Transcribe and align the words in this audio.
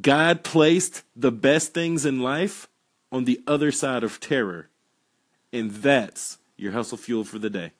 God 0.00 0.42
placed 0.42 1.04
the 1.14 1.30
best 1.30 1.72
things 1.72 2.04
in 2.04 2.20
life 2.20 2.68
on 3.12 3.24
the 3.24 3.40
other 3.46 3.70
side 3.70 4.02
of 4.02 4.18
terror. 4.18 4.68
And 5.52 5.70
that's 5.70 6.38
your 6.56 6.72
hustle 6.72 6.98
fuel 6.98 7.24
for 7.24 7.38
the 7.38 7.50
day. 7.50 7.70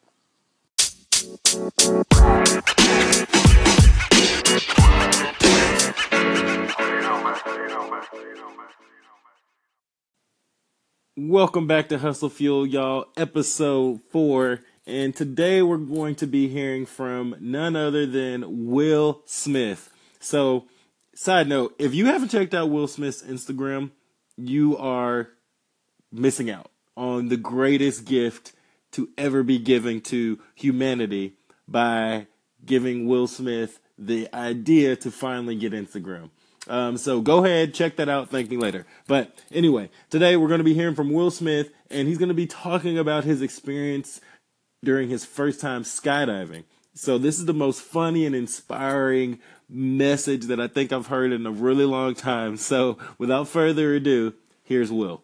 Welcome 11.16 11.66
back 11.66 11.88
to 11.88 11.98
Hustle 11.98 12.28
Fuel, 12.28 12.66
y'all, 12.66 13.06
episode 13.16 14.00
four. 14.10 14.60
And 14.86 15.16
today 15.16 15.60
we're 15.60 15.76
going 15.78 16.14
to 16.16 16.26
be 16.26 16.46
hearing 16.48 16.86
from 16.86 17.34
none 17.40 17.74
other 17.74 18.06
than 18.06 18.66
Will 18.66 19.22
Smith. 19.24 19.90
So, 20.20 20.66
side 21.16 21.48
note, 21.48 21.74
if 21.78 21.94
you 21.94 22.06
haven't 22.06 22.28
checked 22.28 22.54
out 22.54 22.70
Will 22.70 22.86
Smith's 22.86 23.22
Instagram, 23.22 23.90
you 24.36 24.76
are 24.76 25.30
missing 26.12 26.50
out 26.50 26.70
on 26.96 27.28
the 27.28 27.36
greatest 27.36 28.04
gift 28.04 28.52
to 28.92 29.08
ever 29.18 29.42
be 29.42 29.58
given 29.58 30.00
to 30.00 30.38
humanity 30.54 31.34
by 31.66 32.26
giving 32.64 33.06
Will 33.06 33.26
Smith 33.26 33.80
the 33.98 34.28
idea 34.32 34.94
to 34.96 35.10
finally 35.10 35.56
get 35.56 35.72
Instagram. 35.72 36.30
Um, 36.68 36.96
so 36.96 37.20
go 37.20 37.44
ahead, 37.44 37.74
check 37.74 37.96
that 37.96 38.08
out. 38.08 38.30
Thank 38.30 38.50
me 38.50 38.56
later. 38.56 38.86
But 39.06 39.42
anyway, 39.52 39.90
today 40.10 40.36
we're 40.36 40.48
going 40.48 40.58
to 40.58 40.64
be 40.64 40.74
hearing 40.74 40.94
from 40.94 41.12
Will 41.12 41.30
Smith, 41.30 41.70
and 41.90 42.08
he's 42.08 42.18
going 42.18 42.28
to 42.28 42.34
be 42.34 42.46
talking 42.46 42.98
about 42.98 43.24
his 43.24 43.40
experience 43.40 44.20
during 44.84 45.08
his 45.08 45.24
first 45.24 45.60
time 45.60 45.84
skydiving. 45.84 46.64
So 46.94 47.18
this 47.18 47.38
is 47.38 47.44
the 47.44 47.54
most 47.54 47.82
funny 47.82 48.24
and 48.26 48.34
inspiring 48.34 49.38
message 49.68 50.46
that 50.46 50.60
I 50.60 50.68
think 50.68 50.92
I've 50.92 51.08
heard 51.08 51.32
in 51.32 51.44
a 51.46 51.50
really 51.50 51.84
long 51.84 52.14
time. 52.14 52.56
So 52.56 52.98
without 53.18 53.48
further 53.48 53.94
ado, 53.94 54.34
here's 54.62 54.92
Will. 54.92 55.22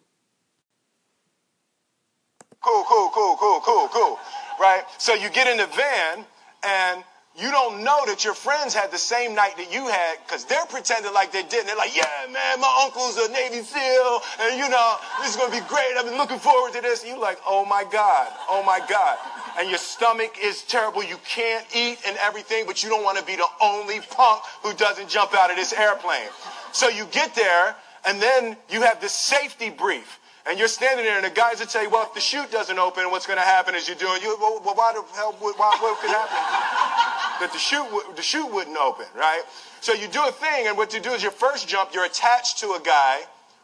Cool, 2.61 2.83
cool, 2.87 3.09
cool, 3.13 3.37
cool, 3.37 3.59
cool, 3.61 3.87
cool. 3.89 4.19
Right? 4.59 4.83
So 4.97 5.13
you 5.13 5.29
get 5.29 5.47
in 5.47 5.57
the 5.57 5.67
van 5.67 6.25
and 6.63 7.03
you 7.35 7.49
don't 7.49 7.83
know 7.83 8.05
that 8.05 8.23
your 8.23 8.35
friends 8.35 8.75
had 8.75 8.91
the 8.91 8.97
same 8.97 9.33
night 9.33 9.57
that 9.57 9.73
you 9.73 9.87
had 9.87 10.17
because 10.23 10.45
they're 10.45 10.65
pretending 10.67 11.13
like 11.13 11.31
they 11.31 11.41
didn't. 11.41 11.65
They're 11.65 11.75
like, 11.75 11.95
yeah, 11.95 12.05
man, 12.29 12.61
my 12.61 12.85
uncle's 12.85 13.17
a 13.17 13.31
Navy 13.31 13.63
SEAL, 13.63 14.21
and 14.41 14.57
you 14.59 14.69
know, 14.69 14.95
this 15.19 15.31
is 15.31 15.35
gonna 15.35 15.51
be 15.51 15.65
great. 15.67 15.97
I've 15.97 16.05
been 16.05 16.17
looking 16.17 16.37
forward 16.37 16.73
to 16.73 16.81
this. 16.81 17.01
And 17.01 17.09
you're 17.09 17.19
like, 17.19 17.39
oh 17.47 17.65
my 17.65 17.85
God, 17.91 18.31
oh 18.49 18.61
my 18.63 18.79
God. 18.87 19.17
And 19.59 19.69
your 19.69 19.77
stomach 19.77 20.37
is 20.41 20.63
terrible. 20.63 21.03
You 21.03 21.17
can't 21.25 21.65
eat 21.75 21.99
and 22.07 22.17
everything, 22.17 22.65
but 22.65 22.83
you 22.83 22.89
don't 22.89 23.03
want 23.03 23.17
to 23.19 23.25
be 23.25 23.35
the 23.35 23.47
only 23.61 23.99
punk 24.09 24.43
who 24.63 24.73
doesn't 24.73 25.09
jump 25.09 25.35
out 25.35 25.51
of 25.51 25.57
this 25.57 25.73
airplane. 25.73 26.29
So 26.71 26.89
you 26.89 27.05
get 27.11 27.35
there, 27.35 27.75
and 28.05 28.21
then 28.21 28.57
you 28.69 28.81
have 28.81 28.99
this 28.99 29.13
safety 29.13 29.69
brief. 29.69 30.19
And 30.45 30.59
you're 30.59 30.67
standing 30.67 31.05
there, 31.05 31.15
and 31.15 31.25
the 31.25 31.29
guys 31.29 31.59
will 31.59 31.67
tell 31.67 31.83
you, 31.83 31.89
well, 31.89 32.03
if 32.03 32.13
the 32.13 32.19
chute 32.19 32.51
doesn't 32.51 32.77
open, 32.77 33.09
what's 33.11 33.25
going 33.25 33.39
to 33.39 33.45
happen 33.45 33.75
is 33.75 33.87
you're 33.87 33.95
doing, 33.95 34.21
you, 34.21 34.35
well, 34.41 34.59
why 34.75 34.91
the 34.91 35.01
hell, 35.15 35.37
would, 35.41 35.55
why, 35.55 35.77
what 35.79 35.99
could 36.01 36.09
happen? 36.09 36.35
that 37.39 37.53
the 37.53 37.59
chute, 37.59 37.87
the 38.15 38.21
chute 38.21 38.51
wouldn't 38.51 38.75
open, 38.75 39.05
right? 39.15 39.43
So 39.79 39.93
you 39.93 40.07
do 40.07 40.21
a 40.25 40.31
thing, 40.31 40.67
and 40.67 40.75
what 40.75 40.93
you 40.93 40.99
do 40.99 41.11
is 41.11 41.21
your 41.21 41.31
first 41.31 41.67
jump, 41.67 41.93
you're 41.93 42.05
attached 42.05 42.59
to 42.59 42.67
a 42.73 42.81
guy 42.83 43.21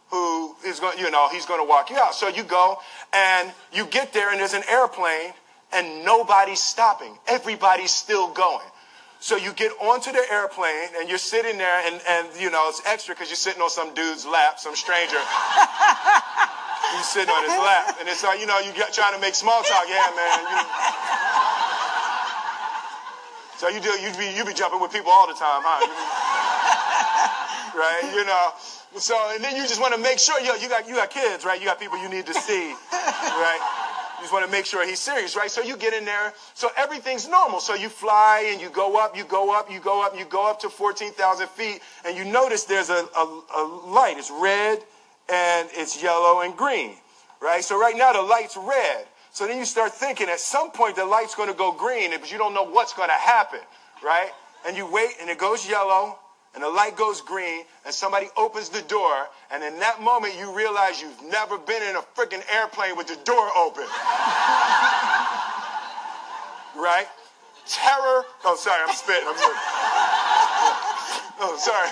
who 0.10 0.56
is 0.66 0.80
going, 0.80 0.98
you 0.98 1.12
know, 1.12 1.28
he's 1.30 1.46
going 1.46 1.60
to 1.60 1.68
walk 1.68 1.90
you 1.90 1.98
out. 1.98 2.16
So 2.16 2.30
you 2.30 2.44
go, 2.44 2.78
and 3.14 3.52
you 3.74 3.86
get 3.86 4.14
there, 4.14 4.32
and 4.32 4.40
there's 4.40 4.54
an 4.54 4.64
airplane, 4.70 5.34
and 5.74 6.04
nobody's 6.04 6.60
stopping. 6.60 7.18
Everybody's 7.28 7.92
still 7.92 8.32
going. 8.34 8.66
So 9.20 9.36
you 9.36 9.52
get 9.52 9.72
onto 9.82 10.12
the 10.12 10.24
airplane 10.32 10.96
and 10.98 11.10
you're 11.10 11.18
sitting 11.18 11.58
there 11.58 11.82
and, 11.86 12.02
and 12.08 12.28
you 12.40 12.50
know, 12.50 12.70
it's 12.70 12.82
extra 12.86 13.14
because 13.14 13.28
you're 13.28 13.36
sitting 13.36 13.62
on 13.62 13.70
some 13.70 13.94
dude's 13.94 14.26
lap, 14.26 14.60
some 14.60 14.76
stranger. 14.76 15.20
you 16.96 17.04
sitting 17.04 17.30
on 17.30 17.44
his 17.44 17.58
lap. 17.60 17.98
And 18.00 18.08
it's 18.08 18.24
like, 18.24 18.40
you 18.40 18.48
know, 18.48 18.60
you 18.60 18.72
get 18.72 18.94
trying 18.94 19.14
to 19.14 19.20
make 19.20 19.36
small 19.36 19.62
talk. 19.64 19.86
Yeah, 19.90 20.08
man. 20.16 20.40
You, 20.48 20.58
so 23.60 23.68
you 23.68 23.82
do, 23.84 23.92
you 24.00 24.10
be, 24.16 24.32
you 24.38 24.46
be 24.46 24.54
jumping 24.54 24.80
with 24.80 24.94
people 24.94 25.12
all 25.12 25.28
the 25.28 25.36
time, 25.36 25.62
huh? 25.68 25.84
Right? 27.76 28.12
You 28.16 28.26
know. 28.26 28.50
So, 28.98 29.16
and 29.36 29.44
then 29.44 29.56
you 29.56 29.64
just 29.64 29.80
want 29.80 29.94
to 29.94 30.00
make 30.00 30.18
sure, 30.18 30.40
yo, 30.42 30.56
you 30.56 30.68
got, 30.68 30.88
you 30.88 30.96
got 30.96 31.12
kids, 31.12 31.46
right? 31.46 31.60
You 31.60 31.68
got 31.68 31.80
people 31.80 32.02
you 32.02 32.10
need 32.10 32.26
to 32.26 32.34
see, 32.34 32.74
right? 32.92 33.79
You 34.20 34.24
just 34.24 34.34
want 34.34 34.46
to 34.46 34.52
make 34.52 34.66
sure 34.66 34.86
he's 34.86 35.00
serious, 35.00 35.38
right? 35.38 35.50
So 35.50 35.62
you 35.62 35.78
get 35.78 35.94
in 35.94 36.04
there. 36.04 36.34
So 36.54 36.68
everything's 36.76 37.26
normal. 37.26 37.62
So 37.62 37.74
you 37.74 37.88
fly 37.88 38.50
and 38.52 38.60
you 38.60 38.70
go 38.70 39.00
up, 39.00 39.16
you 39.16 39.24
go 39.24 39.58
up, 39.58 39.72
you 39.72 39.80
go 39.80 40.06
up, 40.06 40.18
you 40.18 40.26
go 40.26 40.50
up 40.50 40.60
to 40.60 40.70
14,000 40.70 41.48
feet, 41.48 41.80
and 42.06 42.18
you 42.18 42.26
notice 42.26 42.66
there's 42.66 42.90
a, 42.90 43.08
a, 43.18 43.42
a 43.56 43.64
light. 43.88 44.16
It's 44.18 44.30
red 44.30 44.80
and 45.32 45.70
it's 45.72 46.04
yellow 46.04 46.42
and 46.42 46.58
green, 46.58 46.96
right? 47.42 47.64
So 47.64 47.80
right 47.80 47.96
now 47.96 48.12
the 48.12 48.22
light's 48.22 48.58
red. 48.58 49.08
So 49.32 49.48
then 49.48 49.58
you 49.58 49.64
start 49.64 49.94
thinking 49.94 50.28
at 50.28 50.42
some 50.42 50.72
point 50.72 50.98
the 50.98 51.06
light's 51.06 51.34
going 51.34 51.50
to 51.50 51.58
go 51.58 51.72
green, 51.72 52.12
but 52.20 52.30
you 52.30 52.38
don't 52.38 52.54
know 52.54 52.66
what's 52.66 52.92
going 52.92 53.10
to 53.10 53.14
happen, 53.14 53.62
right? 54.04 54.32
And 54.68 54.76
you 54.76 54.92
wait 54.92 55.12
and 55.22 55.30
it 55.30 55.38
goes 55.38 55.66
yellow 55.66 56.20
and 56.56 56.64
the 56.64 56.70
light 56.70 56.96
goes 56.98 57.22
green 57.22 57.64
and 57.86 57.94
somebody 57.94 58.28
opens 58.36 58.70
the 58.70 58.82
door 58.84 59.28
and 59.52 59.64
in 59.64 59.80
that 59.80 60.02
moment 60.02 60.36
you 60.38 60.52
realize 60.56 61.02
you've 61.02 61.24
never 61.30 61.58
been 61.58 61.82
in 61.84 61.96
a 61.96 62.02
freaking 62.16 62.42
airplane 62.54 62.98
with 62.98 63.08
the 63.08 63.18
door 63.24 63.50
open. 63.58 63.84
right? 66.76 67.08
Terror. 67.68 68.26
Oh, 68.46 68.56
sorry, 68.58 68.82
I'm 68.88 68.96
spitting. 68.96 69.28
I'm 69.28 69.38
sorry. 69.38 69.56
Oh, 71.42 71.56
sorry. 71.56 71.88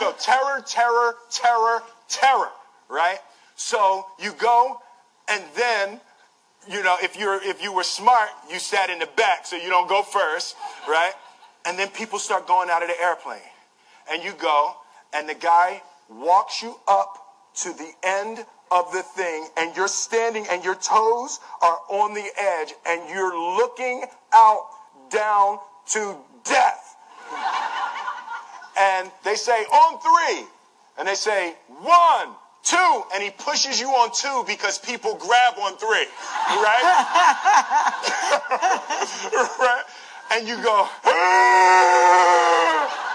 No, 0.00 0.10
terror, 0.18 0.60
terror, 0.66 1.14
terror, 1.30 1.80
terror. 2.08 2.50
Right? 2.88 3.20
So 3.54 4.04
you 4.18 4.32
go 4.32 4.82
and 5.28 5.44
then 5.54 6.00
you 6.68 6.82
know, 6.82 6.96
if 7.00 7.16
you're 7.16 7.40
if 7.42 7.62
you 7.62 7.72
were 7.72 7.84
smart, 7.84 8.30
you 8.50 8.58
sat 8.58 8.90
in 8.90 8.98
the 8.98 9.08
back 9.16 9.46
so 9.46 9.54
you 9.54 9.68
don't 9.68 9.88
go 9.88 10.02
first, 10.02 10.56
right? 10.88 11.12
And 11.64 11.78
then 11.78 11.88
people 11.88 12.18
start 12.18 12.48
going 12.48 12.68
out 12.68 12.82
of 12.82 12.88
the 12.88 13.00
airplane 13.00 13.38
and 14.10 14.22
you 14.22 14.32
go, 14.32 14.74
and 15.14 15.28
the 15.28 15.34
guy 15.34 15.82
walks 16.08 16.62
you 16.62 16.76
up 16.88 17.18
to 17.54 17.72
the 17.72 17.92
end 18.02 18.44
of 18.70 18.92
the 18.92 19.02
thing, 19.02 19.48
and 19.56 19.74
you're 19.76 19.88
standing, 19.88 20.46
and 20.50 20.64
your 20.64 20.76
toes 20.76 21.40
are 21.62 21.78
on 21.88 22.14
the 22.14 22.28
edge, 22.38 22.72
and 22.86 23.08
you're 23.10 23.36
looking 23.56 24.04
out 24.32 24.68
down 25.10 25.58
to 25.88 26.16
death. 26.44 26.96
and 28.78 29.10
they 29.24 29.34
say, 29.34 29.64
on 29.64 29.98
three. 30.00 30.46
And 30.98 31.08
they 31.08 31.14
say, 31.14 31.54
one, 31.80 32.28
two. 32.62 33.02
And 33.14 33.22
he 33.22 33.30
pushes 33.30 33.80
you 33.80 33.88
on 33.88 34.10
two 34.12 34.44
because 34.46 34.78
people 34.78 35.16
grab 35.16 35.54
on 35.60 35.76
three. 35.76 36.06
Right? 36.48 36.82
right? 39.58 39.84
And 40.32 40.46
you 40.46 40.62
go, 40.62 40.88
ah! 41.04 43.09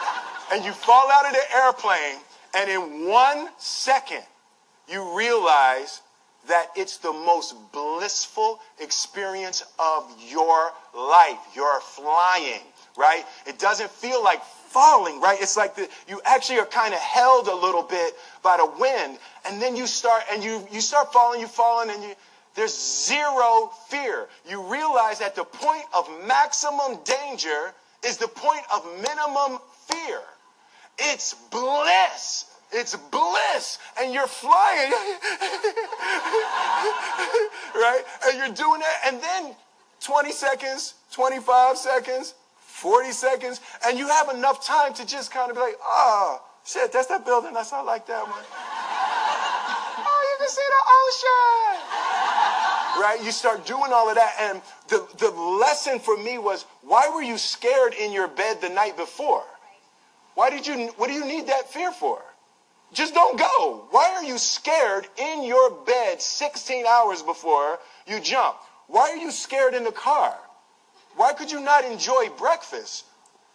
And 0.51 0.63
you 0.63 0.71
fall 0.71 1.09
out 1.11 1.25
of 1.25 1.31
the 1.31 1.57
airplane, 1.57 2.19
and 2.55 2.69
in 2.69 3.07
one 3.09 3.49
second, 3.57 4.23
you 4.87 5.17
realize 5.17 6.01
that 6.47 6.67
it's 6.75 6.97
the 6.97 7.11
most 7.11 7.55
blissful 7.71 8.59
experience 8.79 9.63
of 9.79 10.13
your 10.29 10.71
life. 10.95 11.39
You're 11.55 11.79
flying, 11.81 12.61
right? 12.97 13.23
It 13.47 13.57
doesn't 13.57 13.89
feel 13.89 14.23
like 14.23 14.43
falling, 14.43 15.19
right? 15.19 15.41
It's 15.41 15.57
like 15.57 15.75
the, 15.75 15.89
you 16.07 16.21
actually 16.25 16.59
are 16.59 16.65
kind 16.65 16.93
of 16.93 16.99
held 16.99 17.47
a 17.47 17.55
little 17.55 17.81
bit 17.81 18.13
by 18.43 18.57
the 18.57 18.71
wind, 18.79 19.17
and 19.47 19.61
then 19.61 19.75
you 19.75 19.87
start 19.87 20.23
and 20.31 20.43
you 20.43 20.67
you 20.71 20.81
start 20.81 21.11
falling, 21.11 21.41
you 21.41 21.47
falling, 21.47 21.89
and 21.89 22.03
you 22.03 22.13
there's 22.55 23.05
zero 23.05 23.71
fear. 23.89 24.27
You 24.47 24.63
realize 24.63 25.19
that 25.19 25.35
the 25.35 25.43
point 25.43 25.83
of 25.95 26.09
maximum 26.25 26.99
danger 27.03 27.73
is 28.05 28.17
the 28.17 28.27
point 28.27 28.61
of 28.73 28.85
minimum 29.01 29.59
fear. 29.95 30.21
It's 30.97 31.33
bliss. 31.51 32.45
It's 32.71 32.95
bliss. 32.95 33.79
And 33.99 34.13
you're 34.13 34.27
flying. 34.27 34.91
right? 37.75 38.03
And 38.25 38.37
you're 38.37 38.55
doing 38.55 38.81
that. 38.81 39.01
And 39.05 39.21
then 39.21 39.55
20 40.01 40.31
seconds, 40.31 40.95
25 41.11 41.77
seconds, 41.77 42.33
40 42.59 43.11
seconds, 43.11 43.61
and 43.85 43.97
you 43.97 44.07
have 44.07 44.29
enough 44.29 44.65
time 44.65 44.93
to 44.95 45.05
just 45.05 45.31
kind 45.31 45.49
of 45.49 45.55
be 45.55 45.61
like, 45.61 45.77
oh, 45.81 46.41
shit, 46.65 46.91
that's 46.91 47.07
that 47.07 47.25
building. 47.25 47.53
That's 47.53 47.71
not 47.71 47.85
like 47.85 48.05
that 48.07 48.23
one. 48.23 48.33
oh, 49.97 50.21
you 50.31 50.37
can 50.37 50.49
see 50.49 50.61
the 50.67 50.83
ocean. 51.01 51.81
Right? 53.01 53.19
You 53.23 53.31
start 53.31 53.65
doing 53.65 53.91
all 53.93 54.09
of 54.09 54.15
that. 54.15 54.35
And 54.39 54.61
the, 54.89 55.07
the 55.17 55.31
lesson 55.31 55.99
for 55.99 56.17
me 56.17 56.37
was, 56.37 56.65
why 56.81 57.09
were 57.13 57.21
you 57.21 57.37
scared 57.37 57.93
in 57.93 58.11
your 58.11 58.27
bed 58.27 58.61
the 58.61 58.69
night 58.69 58.95
before? 58.97 59.43
Why 60.35 60.49
did 60.49 60.67
you, 60.67 60.87
what 60.97 61.07
do 61.07 61.13
you 61.13 61.25
need 61.25 61.47
that 61.47 61.71
fear 61.71 61.91
for? 61.91 62.21
Just 62.93 63.13
don't 63.13 63.37
go. 63.37 63.87
Why 63.89 64.11
are 64.15 64.23
you 64.23 64.37
scared 64.37 65.07
in 65.17 65.43
your 65.43 65.71
bed 65.71 66.21
16 66.21 66.85
hours 66.85 67.23
before 67.23 67.79
you 68.07 68.19
jump? 68.19 68.57
Why 68.87 69.09
are 69.09 69.17
you 69.17 69.31
scared 69.31 69.73
in 69.73 69.83
the 69.83 69.91
car? 69.91 70.37
Why 71.15 71.33
could 71.33 71.51
you 71.51 71.59
not 71.59 71.83
enjoy 71.83 72.29
breakfast? 72.37 73.05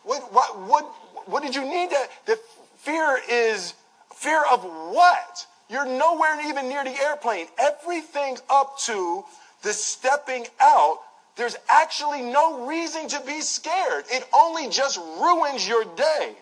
What, 0.02 0.32
what, 0.32 0.58
what, 0.60 0.84
what 1.26 1.42
did 1.42 1.54
you 1.54 1.62
need 1.62 1.90
that? 1.90 2.08
The 2.26 2.38
fear 2.78 3.20
is 3.30 3.74
Fear 4.20 4.44
of 4.52 4.64
what? 4.64 5.46
You're 5.70 5.86
nowhere 5.86 6.46
even 6.46 6.68
near 6.68 6.84
the 6.84 6.94
airplane. 7.00 7.46
Everything 7.58 8.36
up 8.50 8.78
to 8.80 9.24
the 9.62 9.72
stepping 9.72 10.46
out, 10.60 10.98
there's 11.36 11.56
actually 11.70 12.20
no 12.20 12.66
reason 12.66 13.08
to 13.08 13.20
be 13.20 13.40
scared. 13.40 14.04
It 14.10 14.28
only 14.34 14.68
just 14.68 14.98
ruins 15.18 15.66
your 15.66 15.86
day. 15.96 16.34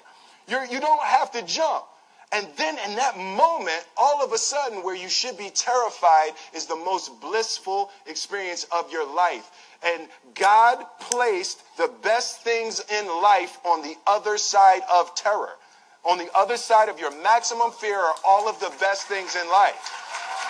You're, 0.48 0.64
you 0.64 0.80
don't 0.80 1.02
have 1.02 1.30
to 1.32 1.42
jump. 1.42 1.84
And 2.30 2.46
then 2.56 2.76
in 2.86 2.96
that 2.96 3.16
moment, 3.16 3.86
all 3.96 4.22
of 4.22 4.32
a 4.32 4.38
sudden, 4.38 4.82
where 4.82 4.94
you 4.94 5.08
should 5.08 5.38
be 5.38 5.48
terrified 5.48 6.32
is 6.52 6.66
the 6.66 6.76
most 6.76 7.20
blissful 7.20 7.90
experience 8.06 8.66
of 8.70 8.92
your 8.92 9.06
life. 9.14 9.50
And 9.82 10.08
God 10.34 10.84
placed 11.00 11.62
the 11.78 11.90
best 12.02 12.42
things 12.42 12.82
in 12.92 13.06
life 13.22 13.58
on 13.64 13.82
the 13.82 13.94
other 14.06 14.36
side 14.36 14.82
of 14.92 15.14
terror. 15.14 15.52
On 16.04 16.18
the 16.18 16.28
other 16.36 16.56
side 16.56 16.88
of 16.88 17.00
your 17.00 17.10
maximum 17.22 17.70
fear 17.72 17.98
are 17.98 18.14
all 18.26 18.48
of 18.48 18.60
the 18.60 18.72
best 18.78 19.06
things 19.06 19.34
in 19.34 19.48
life. 19.48 19.76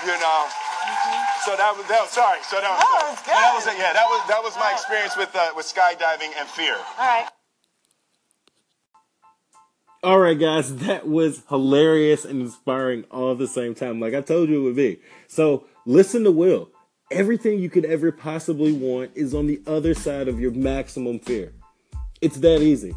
You 0.02 0.18
know. 0.18 0.46
So 1.44 1.56
that 1.56 1.74
was 1.76 1.86
that. 1.86 2.02
Was, 2.02 2.10
sorry. 2.10 2.38
So 2.42 2.60
that 2.60 2.70
was, 2.70 2.78
that 2.78 3.02
was 3.10 3.18
good. 3.22 3.34
That 3.34 3.52
was 3.54 3.66
yeah. 3.66 3.92
That 3.92 4.06
was 4.06 4.28
that 4.28 4.42
was 4.42 4.54
my 4.56 4.72
experience 4.72 5.16
with 5.16 5.34
uh, 5.34 5.50
with 5.56 5.66
skydiving 5.66 6.30
and 6.38 6.46
fear. 6.48 6.74
All 6.74 7.06
right. 7.06 7.28
All 10.00 10.20
right, 10.20 10.38
guys, 10.38 10.76
that 10.76 11.08
was 11.08 11.42
hilarious 11.48 12.24
and 12.24 12.40
inspiring 12.40 13.02
all 13.10 13.32
at 13.32 13.38
the 13.38 13.48
same 13.48 13.74
time. 13.74 13.98
Like 13.98 14.14
I 14.14 14.20
told 14.20 14.48
you 14.48 14.60
it 14.60 14.62
would 14.62 14.76
be. 14.76 15.00
So 15.26 15.66
listen 15.86 16.22
to 16.22 16.30
Will. 16.30 16.70
Everything 17.10 17.58
you 17.58 17.68
could 17.68 17.84
ever 17.84 18.12
possibly 18.12 18.72
want 18.72 19.10
is 19.16 19.34
on 19.34 19.48
the 19.48 19.60
other 19.66 19.94
side 19.94 20.28
of 20.28 20.38
your 20.38 20.52
maximum 20.52 21.18
fear. 21.18 21.52
It's 22.20 22.36
that 22.36 22.62
easy. 22.62 22.94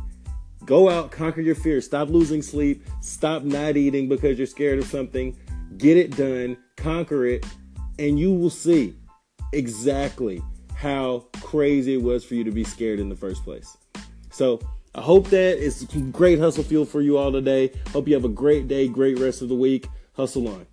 Go 0.64 0.90
out, 0.90 1.12
conquer 1.12 1.42
your 1.42 1.56
fear. 1.56 1.82
Stop 1.82 2.10
losing 2.10 2.44
sleep. 2.44 2.86
Stop 3.02 3.42
not 3.42 3.78
eating 3.78 4.08
because 4.08 4.38
you're 4.38 4.46
scared 4.46 4.78
of 4.78 4.86
something. 4.86 5.36
Get 5.78 5.98
it 5.98 6.16
done, 6.16 6.56
conquer 6.78 7.26
it, 7.26 7.48
and 7.98 8.20
you 8.20 8.32
will 8.32 8.52
see 8.52 8.94
exactly 9.54 10.44
how 10.76 11.26
crazy 11.42 11.96
it 11.96 12.04
was 12.04 12.24
for 12.24 12.36
you 12.36 12.44
to 12.44 12.52
be 12.52 12.64
scared 12.64 13.00
in 13.00 13.10
the 13.10 13.16
first 13.16 13.44
place. 13.44 13.76
So, 14.30 14.60
I 14.94 15.02
hope 15.02 15.30
that 15.30 15.58
is 15.58 15.88
great 16.12 16.40
hustle 16.40 16.64
fuel 16.64 16.86
for 16.86 17.02
you 17.02 17.18
all 17.18 17.32
today. 17.32 17.72
Hope 17.94 18.10
you 18.10 18.14
have 18.14 18.26
a 18.26 18.30
great 18.30 18.68
day, 18.68 18.90
great 18.90 19.20
rest 19.20 19.42
of 19.42 19.48
the 19.48 19.56
week. 19.56 19.88
Hustle 20.14 20.50
on. 20.50 20.68